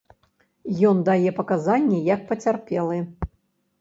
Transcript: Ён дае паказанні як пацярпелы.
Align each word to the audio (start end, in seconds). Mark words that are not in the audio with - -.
Ён 0.93 1.03
дае 1.11 1.29
паказанні 1.41 1.99
як 2.13 2.27
пацярпелы. 2.33 2.97